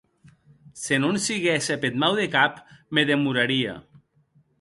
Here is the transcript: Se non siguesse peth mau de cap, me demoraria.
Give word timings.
Se 0.83 0.95
non 1.03 1.15
siguesse 1.27 1.73
peth 1.83 1.99
mau 2.03 2.13
de 2.21 2.27
cap, 2.37 2.57
me 2.93 3.05
demoraria. 3.11 3.77